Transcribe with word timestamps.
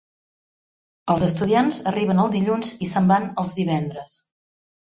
Els 1.15 1.25
estudiants 1.27 1.83
arriben 1.93 2.23
el 2.25 2.33
dilluns 2.39 2.73
i 2.87 2.91
se'n 2.95 3.13
van 3.15 3.29
els 3.43 3.55
divendres. 3.63 4.21